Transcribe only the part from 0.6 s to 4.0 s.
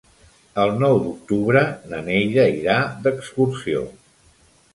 El nou d'octubre na Neida irà d'excursió.